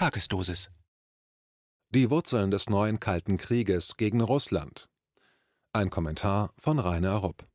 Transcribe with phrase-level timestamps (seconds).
[0.00, 0.70] Tagesdosis.
[1.90, 4.88] Die Wurzeln des neuen Kalten Krieges gegen Russland.
[5.74, 7.46] Ein Kommentar von Rainer Rupp.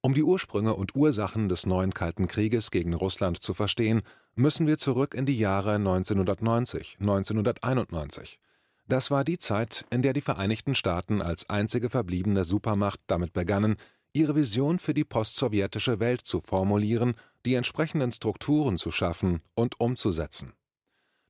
[0.00, 4.02] Um die Ursprünge und Ursachen des neuen Kalten Krieges gegen Russland zu verstehen,
[4.34, 8.40] müssen wir zurück in die Jahre 1990, 1991.
[8.88, 13.76] Das war die Zeit, in der die Vereinigten Staaten als einzige verbliebene Supermacht damit begannen,
[14.12, 17.14] ihre Vision für die postsowjetische Welt zu formulieren,
[17.46, 20.54] die entsprechenden Strukturen zu schaffen und umzusetzen.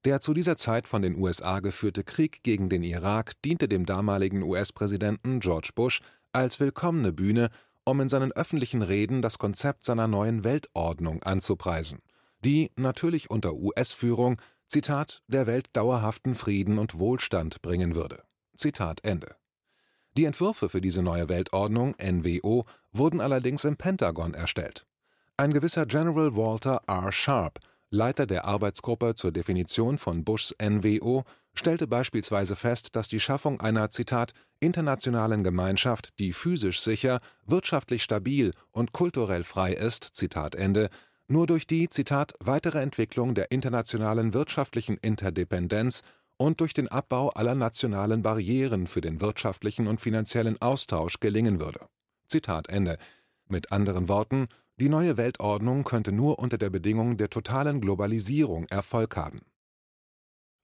[0.07, 4.43] Der zu dieser Zeit von den USA geführte Krieg gegen den Irak diente dem damaligen
[4.43, 6.01] US-Präsidenten George Bush
[6.33, 7.51] als willkommene Bühne,
[7.85, 11.99] um in seinen öffentlichen Reden das Konzept seiner neuen Weltordnung anzupreisen,
[12.43, 18.23] die natürlich unter US-Führung Zitat, der Welt dauerhaften Frieden und Wohlstand bringen würde.
[18.57, 19.35] Zitat Ende.
[20.17, 24.87] Die Entwürfe für diese neue Weltordnung, NWO, wurden allerdings im Pentagon erstellt.
[25.37, 27.11] Ein gewisser General Walter R.
[27.11, 27.59] Sharp,
[27.93, 33.91] Leiter der Arbeitsgruppe zur Definition von Bushs NWO, stellte beispielsweise fest, dass die Schaffung einer
[33.91, 40.13] Zitat internationalen Gemeinschaft, die physisch sicher, wirtschaftlich stabil und kulturell frei ist,
[41.27, 41.89] nur durch die
[42.39, 46.03] weitere Entwicklung der internationalen wirtschaftlichen Interdependenz
[46.37, 51.89] und durch den Abbau aller nationalen Barrieren für den wirtschaftlichen und finanziellen Austausch gelingen würde.
[53.49, 54.47] Mit anderen Worten,
[54.81, 59.43] die neue Weltordnung könnte nur unter der Bedingung der totalen Globalisierung Erfolg haben.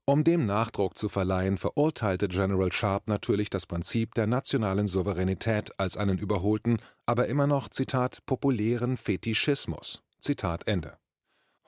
[0.08, 5.96] Um dem Nachdruck zu verleihen, verurteilte General Sharp natürlich das Prinzip der nationalen Souveränität als
[5.96, 10.02] einen überholten, aber immer noch, Zitat, populären Fetischismus.
[10.20, 10.96] Zitat Ende.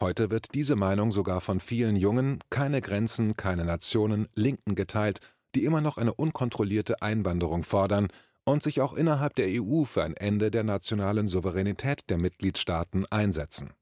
[0.00, 5.20] Heute wird diese Meinung sogar von vielen jungen, keine Grenzen, keine Nationen, Linken geteilt,
[5.56, 8.08] die immer noch eine unkontrollierte Einwanderung fordern
[8.48, 13.74] und sich auch innerhalb der EU für ein Ende der nationalen Souveränität der Mitgliedstaaten einsetzen.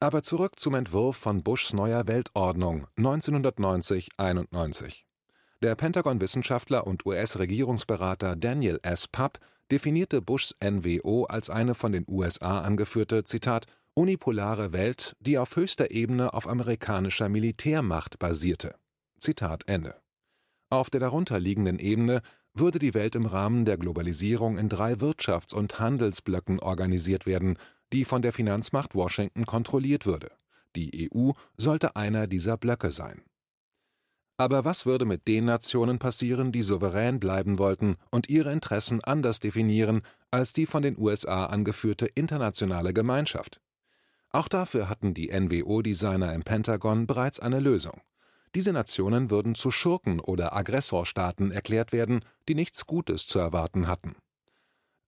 [0.00, 5.04] Aber zurück zum Entwurf von Bushs neuer Weltordnung 1990-91.
[5.62, 9.08] Der Pentagon-Wissenschaftler und US-Regierungsberater Daniel S.
[9.08, 9.38] Papp
[9.70, 15.90] definierte Bushs NWO als eine von den USA angeführte, Zitat, unipolare Welt, die auf höchster
[15.90, 18.74] Ebene auf amerikanischer Militärmacht basierte.
[19.18, 19.94] Zitat Ende.
[20.68, 22.20] Auf der darunterliegenden Ebene
[22.54, 27.58] würde die Welt im Rahmen der Globalisierung in drei Wirtschafts- und Handelsblöcken organisiert werden,
[27.92, 30.30] die von der Finanzmacht Washington kontrolliert würde.
[30.76, 33.22] Die EU sollte einer dieser Blöcke sein.
[34.36, 39.38] Aber was würde mit den Nationen passieren, die souverän bleiben wollten und ihre Interessen anders
[39.38, 43.60] definieren als die von den USA angeführte internationale Gemeinschaft?
[44.30, 48.00] Auch dafür hatten die NWO-Designer im Pentagon bereits eine Lösung.
[48.54, 54.14] Diese Nationen würden zu Schurken oder Aggressorstaaten erklärt werden, die nichts Gutes zu erwarten hatten.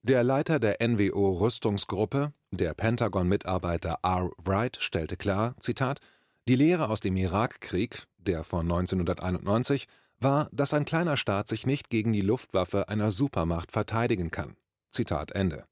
[0.02, 4.30] Der Leiter der NWO-Rüstungsgruppe, der Pentagon-Mitarbeiter R.
[4.38, 6.00] Wright, stellte klar, Zitat,
[6.48, 9.86] die Lehre aus dem Irakkrieg, der von 1991,
[10.20, 14.56] war, dass ein kleiner Staat sich nicht gegen die Luftwaffe einer Supermacht verteidigen kann.
[14.90, 15.66] Zitat Ende.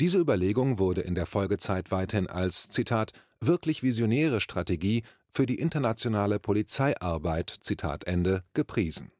[0.00, 5.02] Diese Überlegung wurde in der Folgezeit weithin als Zitat wirklich visionäre Strategie
[5.34, 7.50] für die internationale Polizeiarbeit
[8.54, 9.10] gepriesen.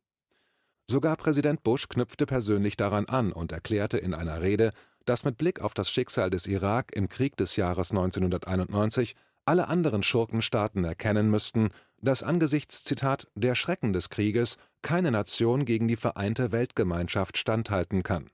[0.87, 4.71] Sogar Präsident Bush knüpfte persönlich daran an und erklärte in einer Rede,
[5.07, 10.03] dass mit Blick auf das Schicksal des Irak im Krieg des Jahres 1991 alle anderen
[10.03, 16.53] Schurkenstaaten erkennen müssten, dass angesichts Zitat der Schrecken des Krieges keine Nation gegen die vereinte
[16.53, 18.31] Weltgemeinschaft standhalten kann.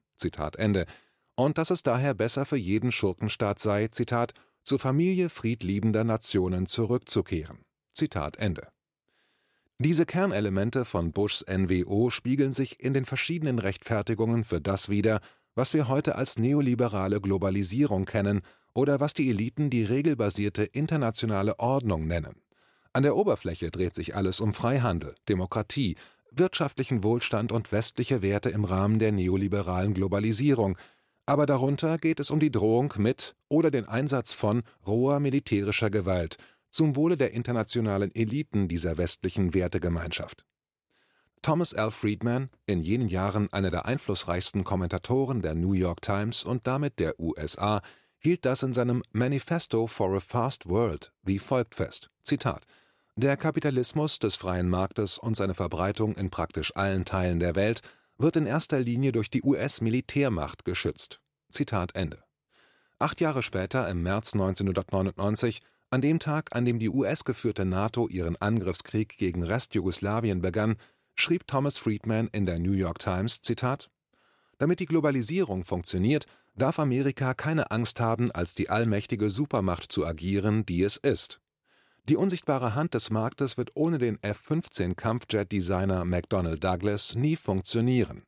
[1.37, 7.65] Und dass es daher besser für jeden Schurkenstaat sei, zur Familie friedliebender Nationen zurückzukehren.
[8.01, 8.69] Zitat Ende.
[9.79, 15.21] Diese Kernelemente von Bushs NWO spiegeln sich in den verschiedenen Rechtfertigungen für das wider,
[15.55, 18.41] was wir heute als neoliberale Globalisierung kennen
[18.73, 22.41] oder was die Eliten die regelbasierte internationale Ordnung nennen.
[22.95, 25.97] An der Oberfläche dreht sich alles um Freihandel, Demokratie,
[26.31, 30.79] wirtschaftlichen Wohlstand und westliche Werte im Rahmen der neoliberalen Globalisierung,
[31.27, 36.39] aber darunter geht es um die Drohung mit oder den Einsatz von roher militärischer Gewalt
[36.71, 40.45] zum Wohle der internationalen Eliten dieser westlichen Wertegemeinschaft.
[41.43, 41.91] Thomas L.
[41.91, 47.19] Friedman, in jenen Jahren einer der einflussreichsten Kommentatoren der New York Times und damit der
[47.19, 47.81] USA,
[48.19, 52.67] hielt das in seinem Manifesto for a Fast World wie folgt fest: Zitat
[53.17, 57.81] Der Kapitalismus des freien Marktes und seine Verbreitung in praktisch allen Teilen der Welt
[58.19, 61.23] wird in erster Linie durch die US-Militärmacht geschützt.
[61.51, 62.23] Zitat Ende.
[62.99, 68.37] Acht Jahre später, im März 1999, an dem Tag, an dem die US-geführte NATO ihren
[68.37, 70.77] Angriffskrieg gegen Restjugoslawien begann,
[71.17, 73.91] schrieb Thomas Friedman in der New York Times: Zitat
[74.59, 80.65] Damit die Globalisierung funktioniert, darf Amerika keine Angst haben, als die allmächtige Supermacht zu agieren,
[80.67, 81.41] die es ist.
[82.09, 88.25] die unsichtbare Hand des Marktes wird ohne den F-15-Kampfjet-Designer McDonnell Douglas nie funktionieren.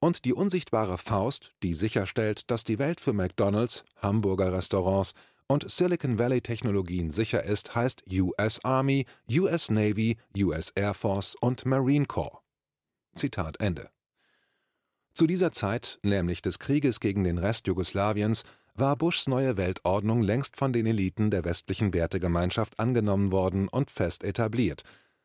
[0.00, 5.14] Und die unsichtbare Faust, die sicherstellt, dass die Welt für McDonalds, Hamburger Restaurants
[5.52, 12.06] und Silicon Valley-Technologien sicher ist, heißt US Army, US Navy, US Air Force und Marine
[12.06, 12.42] Corps.
[13.14, 13.90] Zitat Ende.
[15.12, 18.44] Zu dieser Zeit, nämlich des Krieges gegen den Rest Jugoslawiens,
[18.74, 24.24] war Bushs neue Weltordnung längst von den Eliten der westlichen Wertegemeinschaft angenommen worden und fest
[24.24, 24.84] etabliert.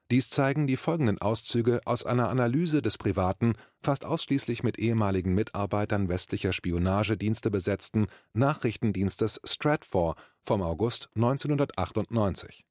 [0.10, 6.08] Dies zeigen die folgenden Auszüge aus einer Analyse des privaten, fast ausschließlich mit ehemaligen Mitarbeitern
[6.08, 10.16] westlicher Spionagedienste besetzten Nachrichtendienstes Stratfor
[10.46, 12.64] vom August 1998.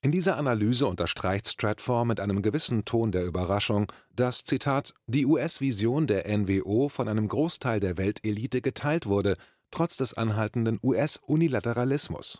[0.00, 6.06] In dieser Analyse unterstreicht Stratfor mit einem gewissen Ton der Überraschung, dass Zitat die US-Vision
[6.06, 9.36] der NWO von einem Großteil der Weltelite geteilt wurde
[9.70, 12.38] trotz des anhaltenden US-Unilateralismus.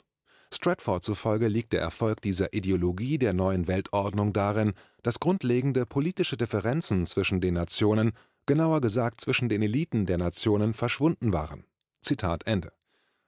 [0.52, 4.72] Stratford zufolge liegt der Erfolg dieser Ideologie der neuen Weltordnung darin,
[5.02, 8.12] dass grundlegende politische Differenzen zwischen den Nationen,
[8.46, 11.64] genauer gesagt zwischen den Eliten der Nationen, verschwunden waren.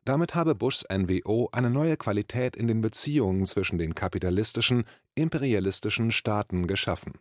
[0.05, 4.85] Damit habe Bushs NWO eine neue Qualität in den Beziehungen zwischen den kapitalistischen,
[5.15, 7.13] imperialistischen Staaten geschaffen.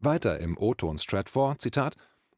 [0.00, 1.94] Weiter im O-Ton Stratford, Zitat,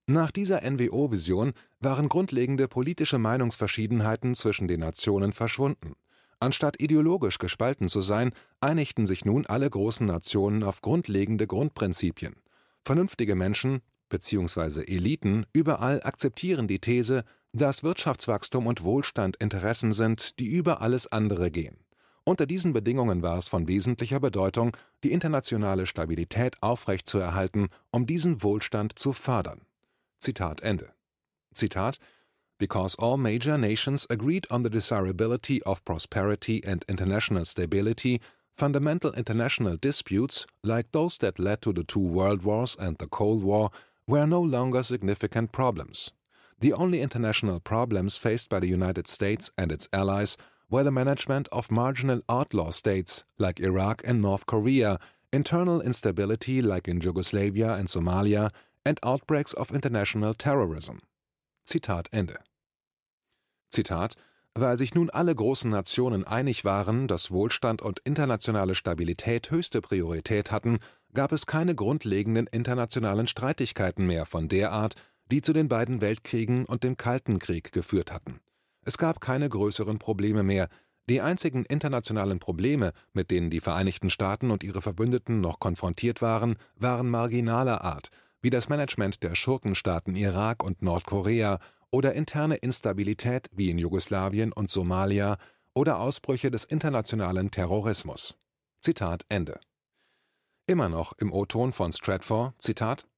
[0.06, 5.96] nach dieser NWO-Vision waren grundlegende politische Meinungsverschiedenheiten zwischen den Nationen verschwunden.
[6.38, 12.36] Anstatt ideologisch gespalten zu sein, einigten sich nun alle großen Nationen auf grundlegende Grundprinzipien.
[12.84, 13.80] Vernünftige Menschen
[14.10, 14.82] bzw.
[14.82, 21.50] Eliten überall akzeptieren die These, dass Wirtschaftswachstum und Wohlstand Interessen sind, die über alles andere
[21.50, 21.78] gehen.
[22.24, 28.98] Unter diesen Bedingungen war es von wesentlicher Bedeutung, die internationale Stabilität aufrechtzuerhalten, um diesen Wohlstand
[28.98, 29.62] zu fördern
[30.18, 30.92] Zitat Ende.
[31.54, 31.98] Zitat
[32.58, 38.20] Because all major nations agreed on the desirability of prosperity and international stability,
[38.56, 43.42] fundamental international disputes, like those that led to the two world wars and the Cold
[43.44, 43.70] War,
[44.06, 46.12] were no longer significant problems.
[46.60, 50.38] The only international problems faced by the United States and its allies
[50.70, 54.98] were the management of marginal outlaw states like Iraq and North Korea,
[55.32, 58.50] internal instability like in Yugoslavia and Somalia,
[58.84, 61.00] and Outbreaks of International Terrorism.
[61.66, 62.38] Zitat Ende.
[63.70, 64.14] Zitat
[64.58, 70.50] weil sich nun alle großen Nationen einig waren, dass Wohlstand und internationale Stabilität höchste Priorität
[70.50, 70.78] hatten,
[71.12, 74.94] gab es keine grundlegenden internationalen Streitigkeiten mehr von der Art,
[75.30, 78.40] die zu den beiden Weltkriegen und dem Kalten Krieg geführt hatten.
[78.82, 80.68] Es gab keine größeren Probleme mehr,
[81.08, 86.56] die einzigen internationalen Probleme, mit denen die Vereinigten Staaten und ihre Verbündeten noch konfrontiert waren,
[86.76, 88.10] waren marginaler Art,
[88.46, 91.58] wie das Management der Schurkenstaaten Irak und Nordkorea
[91.90, 95.36] oder interne Instabilität wie in Jugoslawien und Somalia
[95.74, 98.36] oder Ausbrüche des internationalen Terrorismus.
[98.80, 99.58] Zitat Ende.
[100.68, 103.08] Immer noch im O-Ton von Stratfor, Zitat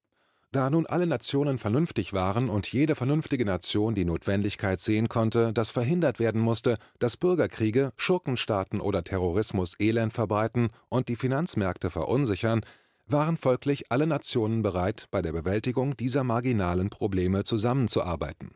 [0.51, 5.69] da nun alle Nationen vernünftig waren und jede vernünftige Nation die Notwendigkeit sehen konnte, dass
[5.69, 12.61] verhindert werden musste, dass Bürgerkriege, Schurkenstaaten oder Terrorismus Elend verbreiten und die Finanzmärkte verunsichern,
[13.11, 18.51] waren folglich alle Nationen bereit, bei der Bewältigung dieser marginalen Probleme zusammenzuarbeiten.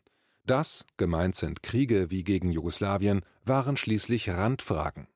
[0.46, 5.08] Das, gemeint sind Kriege wie gegen Jugoslawien, waren schließlich Randfragen.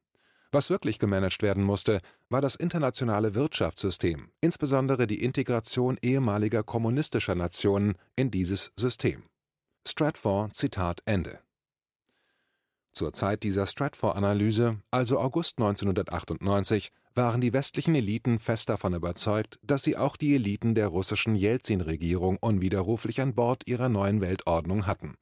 [0.52, 2.00] Was wirklich gemanagt werden musste,
[2.30, 9.24] war das internationale Wirtschaftssystem, insbesondere die Integration ehemaliger kommunistischer Nationen in dieses System.
[9.86, 11.40] Stratfor Zitat Ende.
[12.94, 19.84] Zur Zeit dieser Stratfor-Analyse, also August 1998, waren die westlichen Eliten fest davon überzeugt, dass
[19.84, 25.16] sie auch die Eliten der russischen Jelzin-Regierung unwiderruflich an Bord ihrer neuen Weltordnung hatten.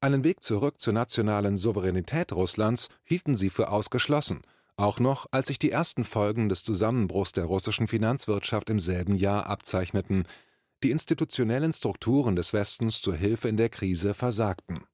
[0.00, 4.40] Einen Weg zurück zur nationalen Souveränität Russlands hielten sie für ausgeschlossen,
[4.76, 9.46] auch noch als sich die ersten Folgen des Zusammenbruchs der russischen Finanzwirtschaft im selben Jahr
[9.46, 10.26] abzeichneten,
[10.82, 14.84] die institutionellen Strukturen des Westens zur Hilfe in der Krise versagten.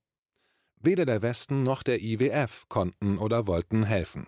[0.80, 4.26] Weder der Westen noch der IWF konnten oder wollten helfen.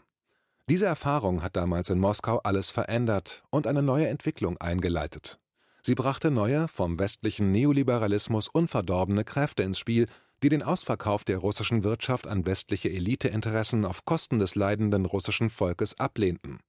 [0.69, 5.41] Diese Erfahrung hat damals in Moskau alles verändert und eine neue Entwicklung eingeleitet.
[5.83, 10.07] Sie brachte neue, vom westlichen Neoliberalismus unverdorbene Kräfte ins Spiel,
[10.43, 15.99] die den Ausverkauf der russischen Wirtschaft an westliche Eliteinteressen auf Kosten des leidenden russischen Volkes
[15.99, 16.61] ablehnten.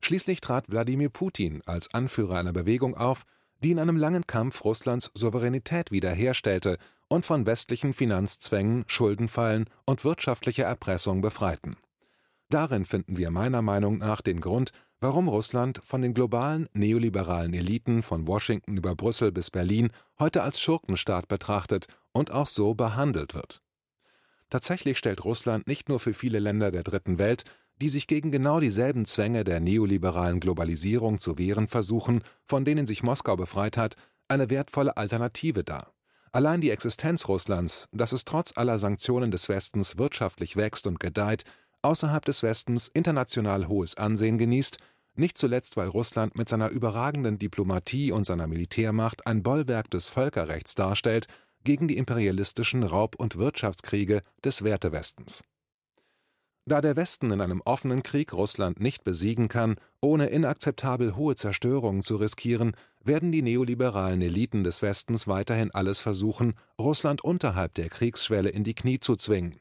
[0.00, 3.24] Schließlich trat Wladimir Putin als Anführer einer Bewegung auf,
[3.62, 6.78] die in einem langen Kampf Russlands Souveränität wiederherstellte
[7.08, 11.76] und von westlichen Finanzzwängen, Schuldenfallen und wirtschaftlicher Erpressung befreiten
[12.50, 18.02] Darin finden wir meiner Meinung nach den Grund, warum Russland von den globalen neoliberalen Eliten
[18.02, 23.62] von Washington über Brüssel bis Berlin heute als Schurkenstaat betrachtet und auch so behandelt wird.
[24.48, 27.44] Tatsächlich stellt Russland nicht nur für viele Länder der Dritten Welt,
[27.82, 33.02] die sich gegen genau dieselben Zwänge der neoliberalen Globalisierung zu wehren versuchen, von denen sich
[33.02, 33.94] Moskau befreit hat,
[34.26, 35.92] eine wertvolle Alternative dar.
[36.32, 41.44] Allein die Existenz Russlands, dass es trotz aller Sanktionen des Westens wirtschaftlich wächst und gedeiht,
[41.82, 44.78] außerhalb des Westens international hohes Ansehen genießt,
[45.14, 50.74] nicht zuletzt weil Russland mit seiner überragenden Diplomatie und seiner Militärmacht ein Bollwerk des Völkerrechts
[50.74, 51.26] darstellt
[51.64, 55.42] gegen die imperialistischen Raub- und Wirtschaftskriege des Wertewestens.
[56.66, 62.02] Da der Westen in einem offenen Krieg Russland nicht besiegen kann, ohne inakzeptabel hohe Zerstörungen
[62.02, 68.50] zu riskieren, werden die neoliberalen Eliten des Westens weiterhin alles versuchen, Russland unterhalb der Kriegsschwelle
[68.50, 69.58] in die Knie zu zwingen,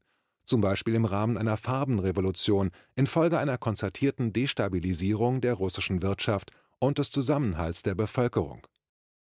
[0.47, 7.11] zum Beispiel im Rahmen einer Farbenrevolution infolge einer konzertierten Destabilisierung der russischen Wirtschaft und des
[7.11, 8.65] Zusammenhalts der Bevölkerung.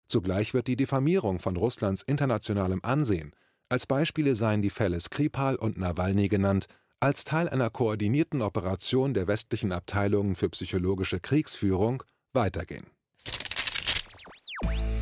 [0.07, 3.33] Zugleich wird die Diffamierung von Russlands internationalem Ansehen,
[3.69, 6.67] als Beispiele seien die Fälle Skripal und Nawalny genannt,
[6.99, 12.03] als Teil einer koordinierten Operation der westlichen Abteilungen für psychologische Kriegsführung
[12.33, 12.87] weitergehen.